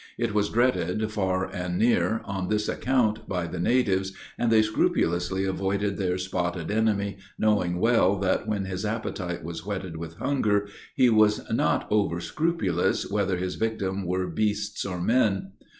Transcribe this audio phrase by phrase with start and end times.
[0.17, 5.45] It was dreaded, far and near, on this account, by the natives, and they scrupulously
[5.45, 11.11] avoided their spotted enemy, knowing well that when his appetite was whetted with hunger, he
[11.11, 15.51] was not over scrupulous whether his victims were beasts or men.